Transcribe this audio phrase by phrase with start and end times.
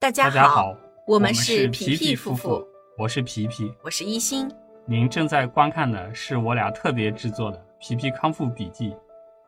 [0.00, 0.76] 大家好，
[1.08, 3.74] 我们们是皮皮皮夫夫妇，我是皮皮。
[3.82, 4.48] 我是一心。
[4.86, 8.90] 您正在观看的是我俩特别制作的《皮皮康复笔记》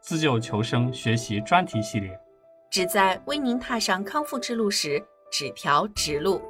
[0.01, 2.19] 自救求生学习专题系列。
[2.69, 5.01] 旨在为您踏上康复之路时
[5.31, 6.43] 指条直路。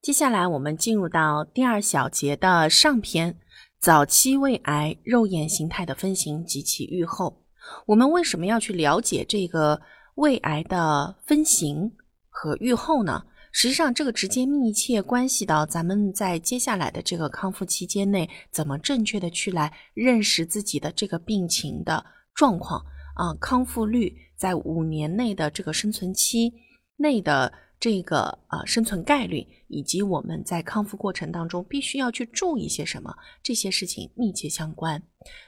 [0.00, 3.38] 接下来我们进入到第二小节的上篇：
[3.78, 7.42] 早期胃癌肉眼形态的分型及其预后。
[7.88, 9.82] 我们为什么要去了解这个
[10.14, 11.92] 胃癌的分型
[12.30, 13.22] 和预后呢？
[13.56, 22.04] 实际上，这个直接密切关系到咱们在接下来的这个康复期间内，怎么正确的去来认识自己的这个病情的
[22.34, 26.52] 状况啊、康复率在五年内的这个生存期
[26.96, 35.00] 内的这个呃生存概率，以及我们在康复过程当中必须要去注意些什么，这些事情密切相关。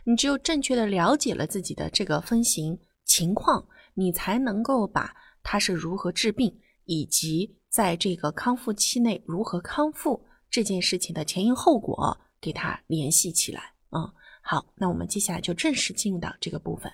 [0.05, 13.75] 你只有正确的了解了自己的这个分型情况，你才能够把它是如何治病，以及在这个康复期内如何康复这件事情的前因后果给它联系起来。
[13.91, 14.11] 嗯，
[14.41, 16.91] 好，那我们接下来就正式进入到这个部分。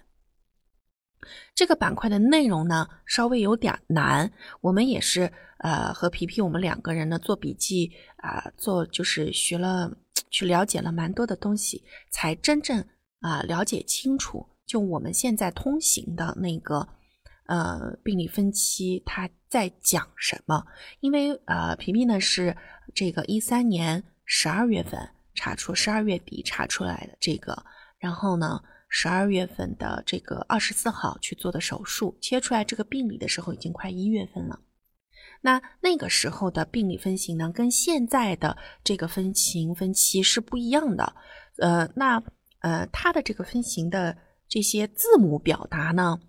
[1.55, 9.97] 这个板块的内容呢，稍微有点难，我们也是呃和皮皮我们两个人呢做笔记啊、做就是学了
[10.31, 12.85] 去了解了蛮多的东西，才真正
[13.21, 16.89] 啊、了解清楚，就我们现在通行的那个
[17.47, 20.65] 呃病理分期它在讲什么。
[21.01, 22.57] 因为呃皮皮呢是
[22.95, 24.99] 这个一三年十二月份
[25.35, 27.65] 查出，十二月底查出来的这个，
[27.99, 28.63] 然后呢。
[28.95, 34.61] 十二月份的这个二十四号去做的手术，切出来这个病理的时候已经快一月份了。
[35.41, 41.17] 那那个时候的病理分型呢，跟现在的这个分型分期是不一样的。
[41.57, 42.23] 呃，那
[42.61, 44.15] 呃，它的这个分型的
[44.47, 46.21] 这些字母表达呢，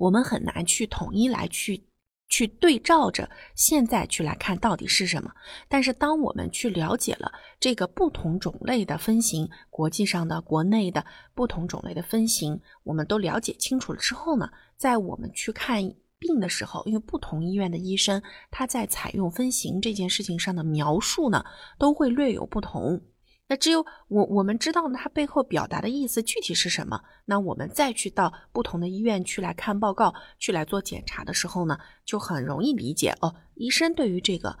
[0.00, 1.86] 我们很难去统一来去
[2.34, 5.30] 去对照着现在去来看到底是什么。
[5.68, 15.80] 但是当我们去了解了这个不同种类的分型，国际上的、国内的不同种类的分型，我们都了解清楚了之后呢，在我们去看
[16.18, 18.20] 病的时候，因为不同医院的医生
[18.50, 21.44] 他在采用分型这件事情上的描述呢，
[21.78, 23.00] 都会略有不同。
[23.46, 34.58] 那只有我我们知道它背后表达的意思具体是什么，那我们再去到不同的医院去来看报告，去来做检查的时候呢，就很容易理解哦，医生对于这个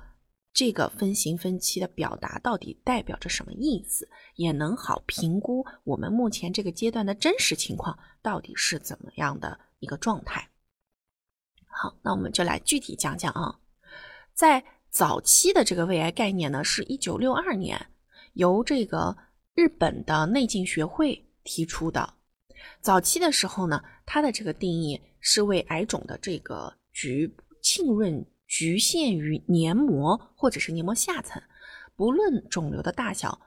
[0.52, 4.06] 这个分型分期的表达到底代表着什么意思，
[4.36, 10.50] 也能好评估我们目前这个阶段的真实情况到底是怎么样的一个状态。
[11.66, 13.58] 好，那我们就来具体讲讲啊，
[14.34, 17.86] 在早期的这个胃癌概念呢，是一九六二年
[18.34, 19.16] 由这个
[19.54, 22.14] 日本的内镜学会提出的。
[22.80, 31.42] 早期的时候呢，它的这个定义是为癌肿的这个局浸润局限于黏膜或者是黏膜下层，
[31.96, 33.38] 不论肿瘤的大小，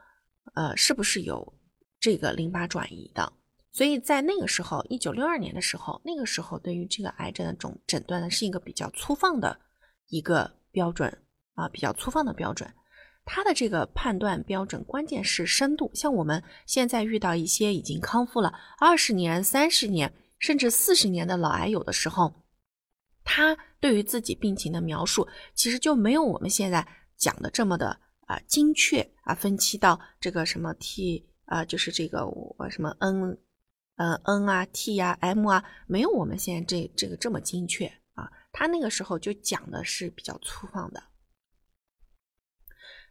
[0.55, 1.53] 呃，是不是有
[1.99, 3.33] 这个淋巴转移的。
[3.71, 9.59] 所以在那个时候，一九六二年的时候，那个时候对于这个癌症的种诊断呢，是一个比较粗放的
[10.07, 11.15] 一个标准
[11.53, 12.71] 啊，比较粗放的标准。
[13.29, 15.91] 他的这个判断标准，关键是深度。
[15.93, 22.33] 像我们现在遇到一些已经康复了二十年、三十年，甚至四十年的老癌友的时候，
[23.25, 33.37] 他对于自己病情的描述，其实就没有我们现在讲的这么的啊、精确啊，分期到这个什么 T 啊、就是这个我什么 N。
[33.97, 38.29] 呃，N 啊，T 啊，M 啊，没有我们现在这这个这么精确啊。
[38.51, 41.01] 他那个时候就讲的是比较粗放的。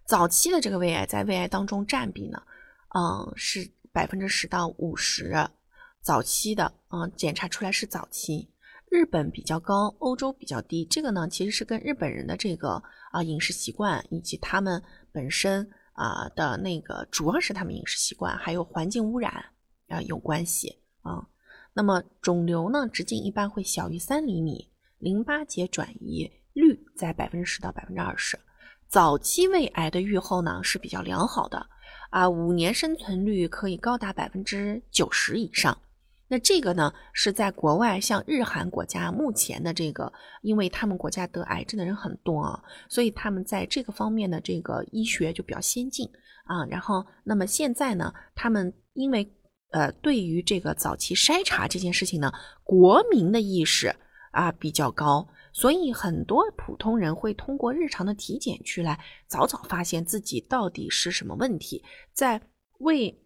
[0.06, 2.40] 早期的这个胃癌在胃癌当中占比呢，
[2.94, 5.34] 嗯，是百分之十到五十。
[6.00, 8.48] 早期的，嗯，检查出来是早期。
[8.88, 10.84] 日本比较高，欧洲比较低。
[10.84, 12.80] 这个呢，其实是跟日本人的这个
[13.10, 14.80] 啊饮食习惯以及他们
[15.10, 19.46] 本身啊的那个，主要是他们饮食习惯，还有环境污染。
[19.88, 21.26] 啊，有关系啊。
[21.72, 28.38] 那么肿瘤呢，直径一般会小于三厘米，淋巴结转移率在百分之十到百分之二十。
[28.88, 31.66] 早期胃癌的预后呢是比较良好的
[32.10, 35.76] 啊，五年生存率可以高达百分之九十以上。
[36.28, 40.12] 那这个呢是在国外，像日韩国家目前的这个，
[40.42, 46.08] 因为他们国家得癌症的人很多啊，所以他们在这个方面的这个医学就比较先进
[46.44, 46.66] 啊。
[46.66, 49.32] 然后，那么现在呢，他们因为
[49.70, 52.32] 呃，对于这个早期筛查这件事情呢，
[52.64, 53.94] 国民的意识
[54.32, 61.82] 啊比较高，所以很多普通人会通过日常的体检去来早早发现自己到底是什么问题，
[62.12, 62.38] 在
[62.80, 63.24] 胃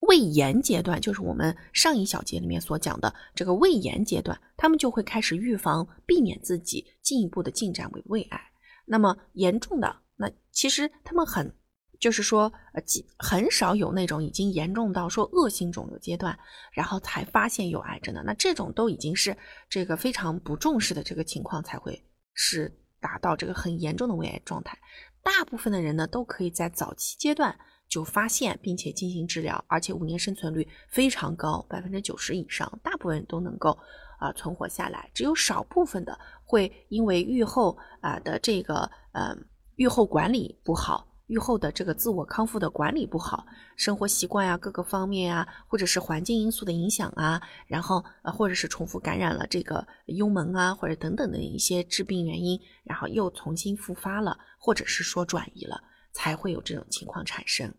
[0.00, 8.40] 胃炎阶段，就是我们上一小节里面所讲的这个胃炎阶段，他们就会开始预防，避免自己进一步的进展为胃癌。
[8.86, 11.54] 那么严重的，那其实他们很，
[12.02, 12.82] 就是说，呃，
[13.16, 16.36] 很少有那种已经严重到说恶性肿瘤阶段，
[16.72, 18.24] 然后才发现有癌症的。
[18.24, 19.36] 那这种都已经是
[19.68, 22.04] 这个非常不重视的这个情况才会
[22.34, 24.76] 是达到这个很严重的胃癌状态。
[25.22, 27.56] 大部分的人呢，都可以在早期阶段
[27.88, 33.78] 就发现并且进行治疗，而且五年生存率非常高，百分之九十以上，大部分人都能够。
[34.18, 39.36] 啊，存活下来，只有少部分的会因为愈后啊的这个呃
[39.74, 55.80] 愈后管理不好，愈后的这个自我康复的管理不好，生活习惯呀各个方面啊，或者是环境因素的影响啊，然后呃或者是重复感染了这个幽门啊或者等等的一些致病原因，然后又重新复发了，或者是说转移了，
[56.12, 57.74] 才会有这种情况产生。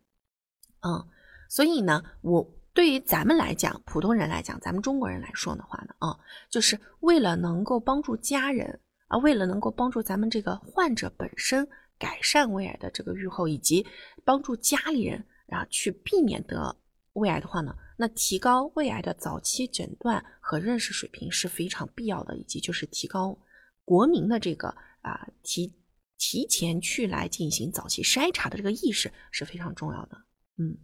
[0.82, 1.08] 嗯，
[1.48, 2.50] 所以呢，我。
[2.76, 6.18] 对于咱们来讲，普通人来讲，咱们中国人来说的话呢，啊，
[6.50, 8.80] 就是为了能够帮助家人
[9.10, 11.68] 啊，为了能够帮助咱们这个患者本身
[11.98, 13.86] 改善胃癌的这个预后，以及
[14.24, 16.76] 帮助家里人啊去避免得
[17.14, 23.38] 胃癌的话呢，那提高胃癌的早期诊断和认识水平是非常必要的，以及就是提高
[23.86, 24.70] 国民的这个
[25.02, 25.74] 啊提
[26.18, 30.18] 提前去来进行早期筛查的这个意识是非常重要的，
[30.58, 30.78] 嗯。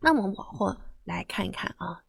[0.00, 2.02] 那么往后来看一看啊，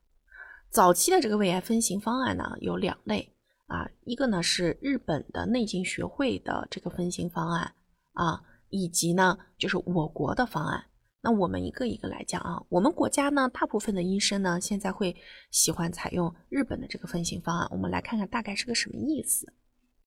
[0.69, 3.37] 早期的这个胃癌分型方案呢有两类
[3.68, 7.74] 啊，一个呢是日本的内镜学会的这个分型方案
[8.14, 10.86] 啊，以及呢就是我国的方案。
[11.22, 15.16] 那我们一个一个来讲啊，我们国家呢大部分的医生呢现在会
[15.52, 19.52] 喜欢采用日本的这个分型方案，我们来看看大概是个什么意思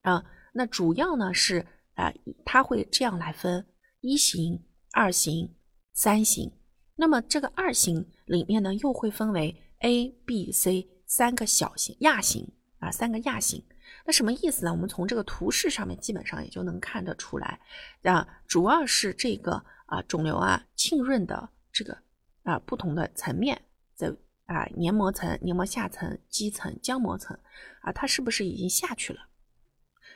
[0.03, 0.25] 啊？
[0.55, 2.13] 那主要呢是啊，
[2.45, 3.67] 它会这样来分
[4.01, 5.55] 一型、二型、
[5.93, 6.51] 三型。
[6.97, 13.65] 那么这个二型里面呢，又会分为 A、B、C 三个小型亚型啊，三个亚型。
[14.05, 14.73] 那什么意思呢？
[14.73, 17.61] 我们从这个图示上面基本上也就能看得出来
[18.03, 21.97] 啊，主要是这个啊肿瘤啊浸润的这个
[22.43, 23.63] 啊不同的层面
[23.95, 24.09] 在
[24.47, 27.39] 啊黏膜层、黏膜下层、基层、浆膜层
[27.83, 29.29] 啊，它是不是已经下去了？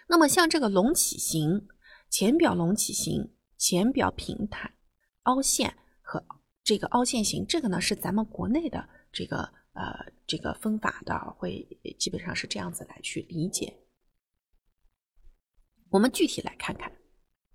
[0.09, 1.69] 那么像这个隆起型、
[2.11, 4.73] 浅表隆起型、浅表平坦、
[5.23, 6.25] 凹陷和。
[6.67, 11.67] 这个凹陷型，这个呢是咱们国内的这个呃这个分法的，会
[11.99, 13.77] 基本上是这样子来去理解。
[15.91, 16.91] 我们具体来看看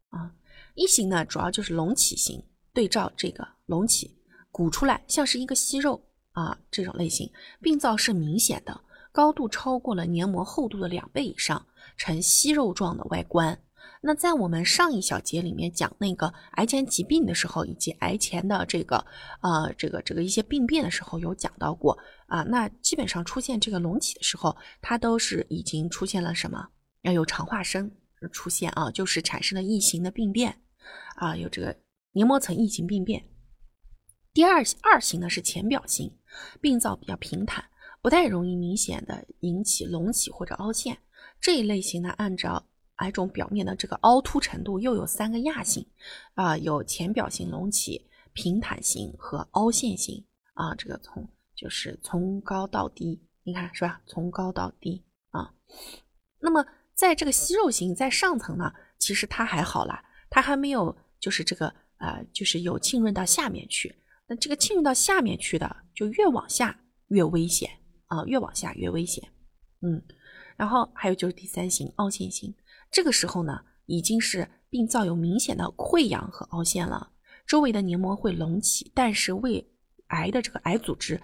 [0.09, 0.33] 啊，
[0.75, 4.17] 一型呢主要就是隆起型，对照这个隆起
[4.51, 6.01] 鼓出来像是一个息肉
[6.31, 7.29] 啊这种类型，
[7.61, 8.81] 病灶是明显的，
[9.11, 11.67] 高度超过了黏膜厚度的两倍以上，
[11.97, 13.61] 呈息肉状的外观。
[14.01, 19.05] 那在我们上一小节里面讲那个癌前疾病的时候，以及癌前的这个
[19.41, 21.97] 呃这个这个一些病变的时候，有讲到过
[22.27, 22.41] 啊。
[22.43, 26.69] 那基本上出现这个隆起的时候，它都是已经出现了什么？
[27.01, 27.91] 要有肠化生
[28.31, 30.61] 出现啊，就是产生了异形的病变
[31.15, 31.75] 啊，有这个
[32.13, 33.25] 黏膜层异形病变。
[34.33, 36.15] 第二二型呢是浅表型，
[36.61, 37.65] 病灶比较平坦，
[38.01, 40.97] 不太容易明显的引起隆起或者凹陷。
[41.41, 42.68] 这一类型呢，按照
[42.99, 45.85] 癌肿表面的这个凹凸程度又有三个亚型，
[46.35, 50.73] 啊，有浅表型隆起、平坦型和凹陷型啊。
[50.75, 54.01] 这个从就是从高到低，你看是吧？
[54.05, 55.53] 从高到低啊。
[56.39, 63.95] 那么在这个息肉型在上层呢，其实它还好啦，它还没有就是这个呃，就是有浸润到下面去。
[64.27, 66.77] 那这个浸润到下面去的，就越往下
[67.07, 67.69] 越危险
[68.07, 69.27] 啊，越往下越危险。
[69.81, 70.01] 嗯，
[70.57, 72.53] 然后还有就是第三型凹陷型。
[72.91, 77.11] 这个时候呢，已经是病灶有明显的溃疡和凹陷了，
[77.45, 79.67] 周围的黏膜会隆起，但是胃
[80.07, 81.21] 癌的这个癌组织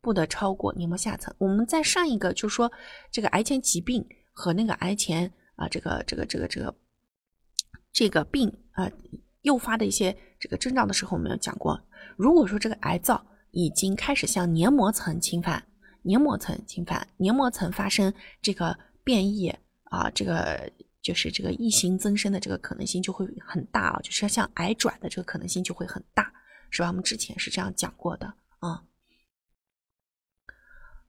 [0.00, 1.34] 不得超过黏膜下层。
[1.38, 2.72] 我们在上一个就说
[3.10, 6.74] 这个癌前疾病和那个癌前啊这个这个这个这个
[7.92, 8.90] 这个病啊
[9.42, 11.78] 诱发的一些这个征兆的时候，我们有讲过，
[12.16, 15.62] 如果说这个癌灶已经开始向黏膜层侵犯，
[16.02, 19.48] 黏膜层侵犯，黏膜层发生这个变异
[19.84, 20.70] 啊这个。
[21.02, 26.32] 就是这个异形增生的这个可能性就会很大啊，就是像癌转的这个可能性就会很大，
[26.70, 26.88] 是吧？
[26.88, 28.84] 我们之前是这样讲过的啊。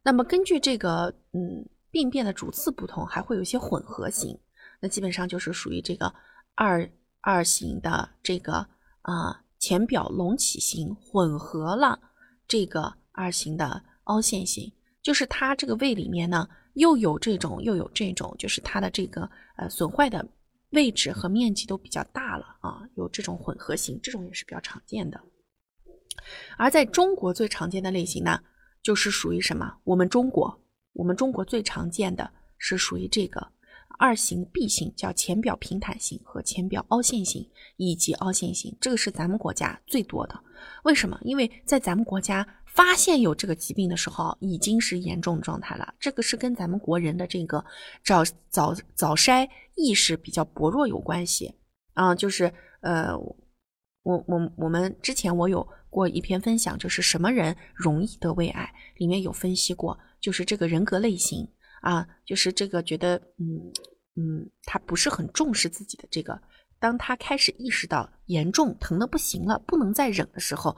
[0.02, 4.38] 那么根据这个嗯病变的主次不同，还会有一些混合型，
[4.80, 6.14] 那基本上就是属于这个
[6.56, 8.68] 二二型的这个
[9.04, 12.00] 啊浅表隆起型混合了
[12.48, 16.48] 这个二型的凹陷型，就是它这个胃里面呢。
[16.76, 20.28] 又有这种，又有这种，就是它的这个呃损坏的
[20.72, 25.22] 位置和面积都比较大了啊，有这种混合型，这种也是比较常见的。
[26.58, 28.40] 而在中国最常见的类型呢，
[28.82, 29.72] 就是属于什么？
[29.84, 33.48] 我们中国，我们中国最常见的是属于这个
[34.00, 40.44] 二型 B 型叫浅表平坦型和浅表凹陷型以及凹陷型，这个是咱们国家最多的。
[40.86, 41.20] 为什么？
[41.22, 42.44] 因为在咱们国家
[42.76, 45.94] 发现有这个疾病的时候，已经是严重状态了。
[46.00, 47.64] 这个是跟咱们国人的这个
[48.04, 51.54] 早早早筛意识比较薄弱有关系
[51.94, 52.16] 啊。
[52.16, 52.52] 就是
[52.82, 53.16] 呃，
[54.02, 61.48] 我我我们之前我有过一篇分享，就是什么人容易得胃癌，里面有分析过，就是这个人格类型
[61.82, 63.72] 啊，就是这个觉得嗯
[64.16, 66.42] 嗯，他不是很重视自己的这个。
[66.80, 70.76] 当他开始意识到严重疼的不行了，不能再忍的时候，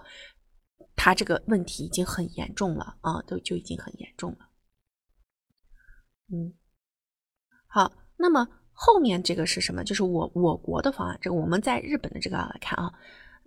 [0.95, 4.49] 他这个问题已经很严重了啊，都就已经很严重了。
[6.31, 6.53] 嗯，
[7.67, 9.83] 好，那么后面这个是什么？
[9.83, 12.93] 就是我我国的方案，这个我们在日本的这个来看啊，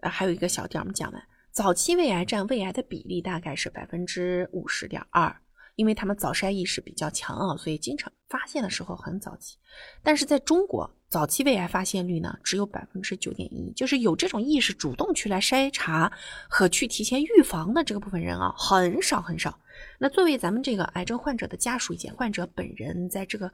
[0.03, 5.35] 还有一个小点我们讲完，早期胃癌占胃癌的比例大概是百分之五十点二。
[5.79, 9.57] 因为他们早筛意识比较强啊，所以经常发现的时候很早期。
[10.03, 16.13] 但是在中国，早期胃癌发现率呢只有百分之九点一，就是有这种意识主动去来筛查
[16.49, 19.57] 和去提前预防的这个部分人啊，很少很少。
[20.01, 23.49] 那作为咱们这个癌症患者的家属以及患者本人，在这个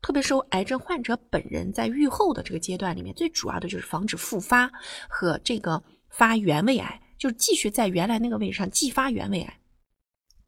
[0.00, 4.72] 特别是癌症患者本人在预后的这个阶段里面，最主要的就是防止复发
[5.10, 9.60] 和这个发原位癌，就是继续在原来那个位置上继发原位癌。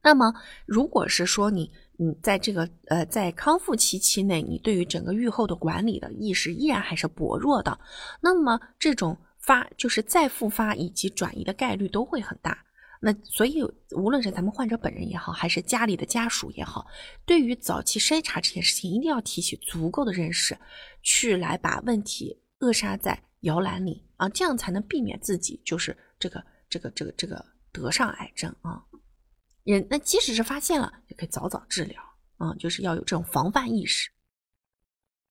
[0.02, 0.32] 那么，
[0.64, 7.78] 如果是说你，你在这个呃，在康复期期内，你对于整个愈后的管理的意识依然还是薄弱的，
[8.20, 12.64] 那么这种发就是再复发以及转移的概率都会很大。
[13.00, 13.62] 那所以，
[13.92, 16.86] 无论是咱们患者本人也好，还是家里的家属也好，
[17.24, 20.56] 对于早期筛查这件事情，一定要提起足够的认识，
[21.02, 28.82] 去来把问题扼杀在摇篮里啊，这样才能避免自己就是这个这个这个这个得上癌症啊。
[29.74, 32.02] 人那即使是发现了，也可以早早治疗
[32.38, 34.10] 啊，就是要有这种防范意识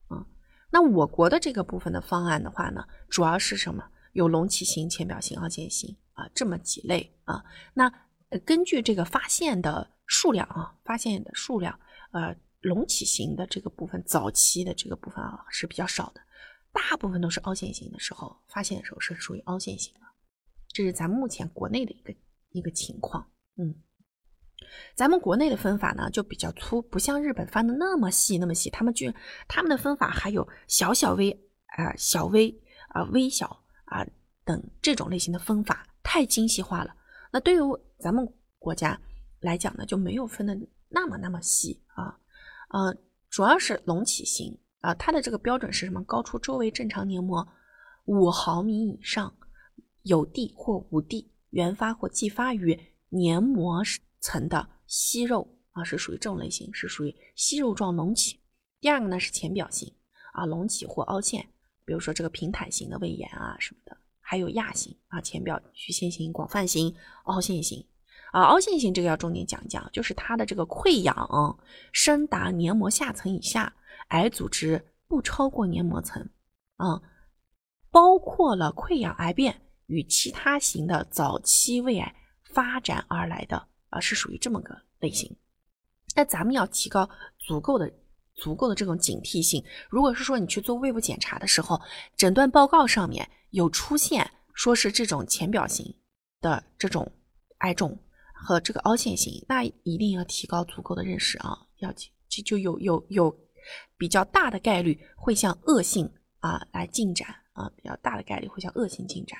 [0.09, 0.23] 啊。
[0.69, 3.83] 那我国的这个部分的方案的话呢，主要是什么？
[4.13, 7.43] 有隆起型、浅表型、凹陷型啊，这么几类啊。
[7.73, 7.91] 那
[8.45, 11.79] 根据这个发现的数量啊，发现的数量，
[12.11, 16.21] 呃，隆起型的这个部分早期的这个部分啊是比较少的，
[16.71, 20.01] 大部分都是凹陷型的时候发现的时候是属于凹陷型的，
[20.67, 22.15] 这是咱目前国内的一个
[22.51, 23.73] 一个情况，嗯。
[24.95, 28.69] 咱们国内的分法呢就比较粗，不像日本分的那么细那么细。
[28.69, 29.11] 他们就
[29.47, 31.31] 他们的分法还有小小微
[31.77, 32.49] 啊、小微
[32.89, 33.47] 啊、微小
[33.85, 34.05] 啊
[34.43, 36.95] 等这种类型的分法，太精细化了。
[37.31, 37.59] 那对于
[37.99, 38.99] 咱们国家
[39.41, 40.57] 来讲呢，就没有分的
[40.89, 42.17] 那么那么细啊。
[42.69, 42.95] 呃，
[43.29, 46.03] 主要是隆起型啊，它的这个标准是什么？
[46.03, 47.47] 高出周围正常黏膜
[48.05, 49.35] 五毫米以上，
[50.03, 52.77] 有地或无地，原发或继发于
[53.09, 53.83] 黏膜
[54.19, 58.39] 层的息肉啊，是属于这种类型，是属于息肉状隆起。
[58.79, 59.91] 第二个呢是浅表型
[60.33, 61.47] 啊，隆起或凹陷，
[61.85, 67.83] 比如说这个平坦型的胃炎啊什么的，还有亚型啊，浅表曲线型、广泛型、凹陷型
[68.31, 68.43] 啊。
[68.43, 71.59] 凹陷型这个要重点讲一讲，就是它的这个溃疡
[71.91, 73.73] 深达黏膜下层以下，
[74.09, 76.27] 癌组织不超过黏膜层
[76.75, 77.01] 啊，
[77.89, 83.67] 包括了溃疡癌变与其他型的早期胃癌发展而来的。
[83.89, 85.35] 啊，是属于这么个类型。
[86.15, 87.91] 那咱们要提高足够的、
[88.35, 89.63] 足够的这种警惕性。
[89.89, 91.79] 如果是说你去做胃部检查的时候，
[92.15, 95.95] 诊断报告上面有出现说是这种浅表型
[96.41, 97.11] 的这种
[97.59, 97.97] 癌肿
[98.33, 103.39] 和这个凹陷型，那一定要提高足够的认识啊，要就就有有有
[103.97, 109.39] 比较大的概率会向恶性啊来进展啊，比较大的概率会向恶性进展。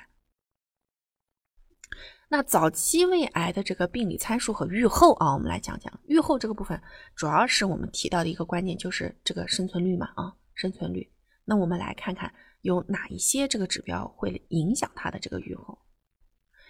[2.30, 6.78] 那早期胃癌的这个病理参数和预后啊，我们来讲讲预后这个部分，
[7.14, 11.10] 主要是我们提到的一个观点就是这个生存率嘛啊，生存率。
[11.46, 12.30] 那我们来看看
[12.60, 15.78] 有哪一些这个指标会影响它的这个预后。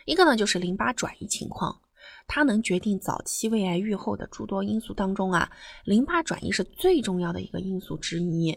[0.05, 1.81] 一个呢就是淋巴转移情况，
[2.29, 5.50] 它能决定早期胃癌预后的诸多因素当中啊，
[5.85, 8.57] 淋巴转移是最重要的一个因素之一。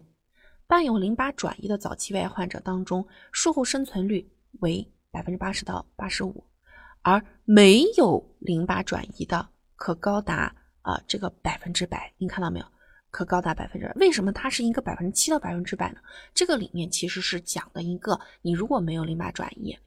[0.67, 6.45] 伴有淋巴转移的早期胃癌患者当中，术后生存率为百分之八十到八十五。
[7.01, 12.65] 而没有淋巴转移的，可高达啊这个百分之百，您看到没有？
[13.09, 13.93] 可高达百分之百。
[13.95, 15.99] 为什么它是一个百分之七到百分之百呢？
[16.33, 19.77] 这个里面其实是讲的一个，你如果没有淋巴转移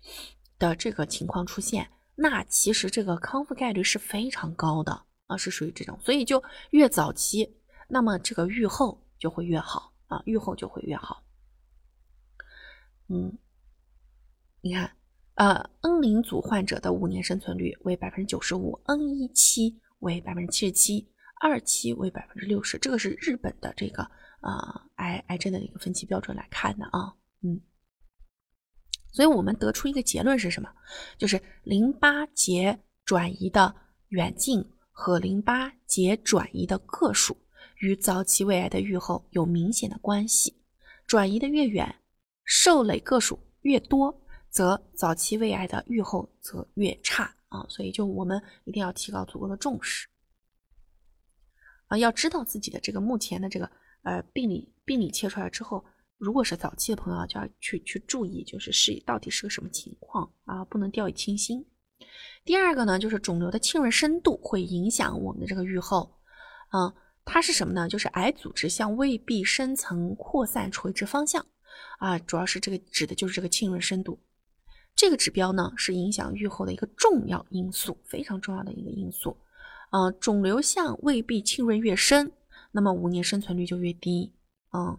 [0.59, 5.99] 的这个情况出现，那其实这个康复概率是非常高的啊，是属于这种。
[6.03, 7.57] 所以就越早期，
[7.89, 11.23] 那么这个愈后就会越好啊，愈后就会越好。
[13.09, 13.39] 嗯，
[14.61, 14.91] 你看。
[15.35, 21.09] 呃，N 零组患者的五年生存率为百分之九十五，N 一期为百分之七十七，
[21.41, 22.79] 二期为百分之六十。
[22.79, 24.03] 这个是日本的这个
[24.41, 27.61] 啊癌癌症的一个分期标准来看的啊，嗯，
[29.11, 30.71] 所以我们得出一个结论是什么？
[31.19, 33.75] 就是淋巴结转移的
[34.11, 37.37] 远近和淋巴结转移的个数
[37.79, 40.63] 与早期胃癌的预后有明显的关系，
[41.09, 41.93] 转移的越远，
[42.45, 44.24] 受累个数越多，
[44.55, 50.07] 则早期胃癌的预后则越差啊，所以就我们一定要提高足够的重视。
[51.89, 53.69] 啊，要知道自己的这个目前的这个
[54.05, 55.85] 呃病理病理切出来之后，
[56.19, 61.67] 如果是早期的朋友，就要去去注意，就是是到底是个什么情况啊，不能掉以轻心。
[62.45, 66.17] 第二个呢，就是肿瘤的浸润深度会影响我们的这个预后。
[66.71, 66.95] 嗯，
[67.25, 67.89] 它是什么呢？
[67.89, 71.45] 就是癌组织向胃壁深层扩散垂直方向
[71.99, 74.17] 啊，主要是这个指的就是这个浸润深度。
[74.97, 79.37] 这个指标呢，是影响预后的一个重要因素，非常重要的一个因素。
[79.91, 82.33] 呃，肿瘤向胃壁浸润越深，
[82.73, 84.33] 那么五年生存率就越低。
[84.73, 84.99] 嗯，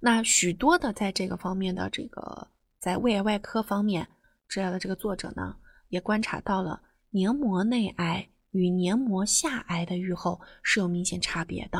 [0.00, 4.06] 那许多的在这个方面的这个在胃癌外科方面
[4.48, 5.56] 治疗的这个作者呢，
[5.88, 11.78] 也观察到了黏膜内癌与黏膜下癌的预后是有明显差别的。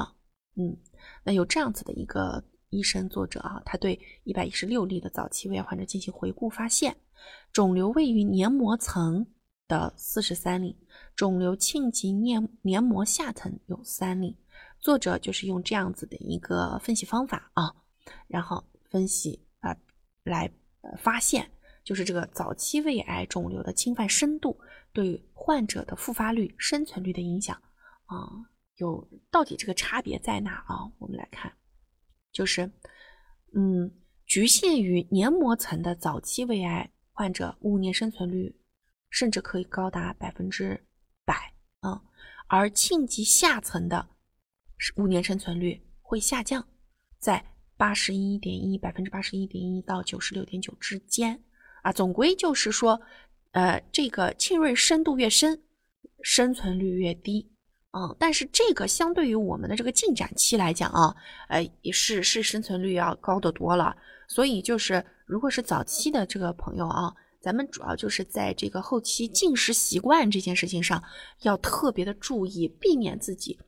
[0.57, 0.77] 嗯，
[1.23, 2.43] 那有这样子的一个
[2.75, 6.97] 医生作者啊，他对一百一十六例的早期胃癌患者进行回顾，发现
[7.53, 9.27] 肿瘤位于黏膜层。
[9.67, 10.77] 的四十三例
[11.17, 14.37] 肿瘤侵及黏黏膜下层有三例，
[14.79, 17.75] 作者就是用这样子的一个分析方法啊，
[18.27, 19.75] 然后分析啊
[20.23, 20.53] 来
[20.99, 21.51] 发现，
[21.83, 24.55] 就是这个早期胃癌肿瘤的侵犯深度
[24.93, 27.57] 对患者的复发率、生存率的影响
[28.05, 28.29] 啊，
[28.77, 30.93] 有到底这个差别在哪啊？
[30.99, 31.51] 我们来看，
[32.35, 32.71] 就是
[33.55, 33.91] 嗯，
[34.27, 38.55] 局限于黏膜层的早期胃癌患者五年生存率。
[39.11, 40.89] 甚至可以高达百分之
[41.25, 42.03] 百啊，
[42.49, 44.09] 而庆及下层的
[44.97, 46.67] 五年生存率会下降，
[47.21, 51.41] 在八十一点一百分之八十一点一到九十六点九之间
[51.85, 53.01] 啊，总归就是说，
[53.53, 55.63] 呃，这个浸润深度越深，
[56.23, 57.54] 生存率越低
[57.95, 58.17] 嗯。
[58.19, 61.15] 但是这个相对于我们的这个进展期来讲啊，
[61.49, 63.97] 呃，也是是生存率要高得多了。
[64.29, 67.15] 所以就是如果是早期的这个朋友啊。
[67.45, 71.05] 咱们主要就是在这个后期进食习惯这件事情上，
[71.43, 73.61] 要特别的注意，避免自己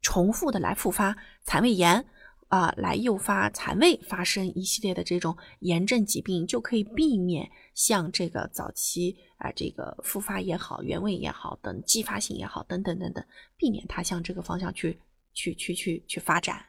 [0.00, 2.06] 重复的来复发肠胃炎
[2.52, 13.24] 啊，来诱发残胃发生一系列的这种炎症疾病，就可以避免像这个早期啊这个复发也好、原位也好等继发性也好等等等等，
[13.56, 15.00] 避免它向这个方向去
[15.32, 16.62] 去去去去发展。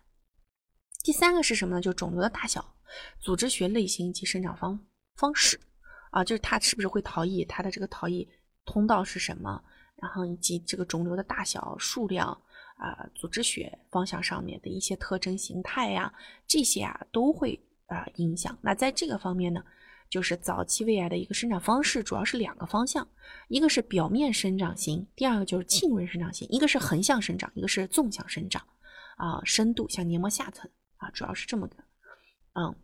[1.04, 1.82] 第三个是什么呢？
[1.82, 2.76] 就肿瘤的大小、
[3.20, 4.80] 组织学类型及生长方
[5.18, 5.60] 方式。
[6.12, 7.44] 啊，就是它是不是会逃逸？
[7.44, 8.26] 它的这个逃逸
[8.64, 9.62] 通道是什么？
[9.98, 12.42] 然后以及这个肿瘤的大小、数量
[12.78, 16.14] 啊，组织学方向上面的一些特征形态呀，
[16.48, 18.58] 这些啊都会啊影响。
[18.62, 19.64] 那在这个方面呢，
[20.10, 23.08] 就是早期胃癌的一个生长方式，主要是两个方向，
[23.48, 28.62] 一个是表面生长型，第二个就是浸润生长型，一个是横向生长，一个是纵向生长。
[29.16, 31.78] 啊，深度像黏膜下层啊，主要是这么个。
[32.54, 32.76] 嗯，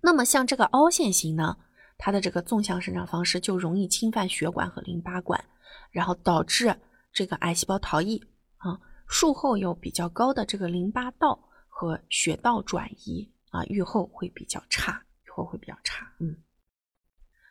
[0.00, 1.56] 那么像这个凹陷型呢？
[1.98, 5.44] 它的这个纵向生长方式就容易侵犯血管和淋巴管，
[5.92, 6.74] 然后导致
[7.12, 8.20] 这个癌细胞逃逸
[8.56, 8.80] 啊。
[9.12, 16.10] 术后有比较高的这个淋巴道和血道转移啊，愈后会比较差，愈后会比较差。
[16.18, 16.34] 嗯，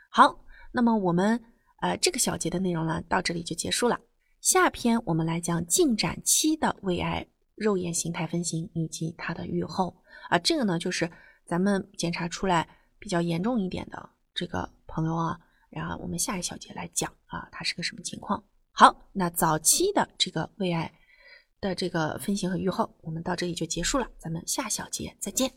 [0.09, 1.39] 好，那么我们
[1.81, 3.99] 呃这个小节的内容呢到这里就结束了。
[4.41, 9.95] 下篇我们来讲进展期的胃癌肉眼形态分型以及它的愈后
[10.29, 11.09] 啊，这个呢就是
[11.45, 14.09] 咱们检查出来比较严重一点的。
[14.33, 18.43] 这个朋友啊，然后我们下一小节来讲啊，它是个什么情况？
[18.71, 20.91] 好，那早期的这个胃癌
[21.61, 25.51] 的这个分型和预后，我们到这里就结束了，咱们下小节再见。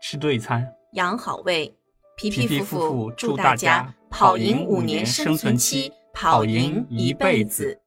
[0.00, 1.76] 吃对餐，养好胃，
[2.16, 7.80] 皮皮夫妇祝大家跑赢五年生存期，跑赢一辈子。